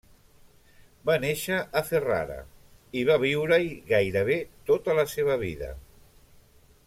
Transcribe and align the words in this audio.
Va 1.09 1.17
néixer 1.25 1.57
a 1.81 1.83
Ferrara, 1.89 2.37
i 3.01 3.05
va 3.11 3.19
viure-hi 3.25 3.69
gairebé 3.93 4.41
tota 4.71 4.99
la 5.01 5.07
seva 5.15 5.41
vida. 5.47 5.71